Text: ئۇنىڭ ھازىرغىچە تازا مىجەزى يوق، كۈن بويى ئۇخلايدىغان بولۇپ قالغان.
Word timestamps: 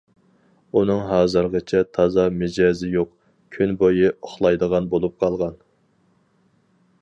ئۇنىڭ 0.79 1.01
ھازىرغىچە 1.09 1.81
تازا 1.97 2.23
مىجەزى 2.37 2.89
يوق، 2.95 3.11
كۈن 3.57 3.75
بويى 3.83 4.11
ئۇخلايدىغان 4.15 4.89
بولۇپ 4.95 5.15
قالغان. 5.25 5.55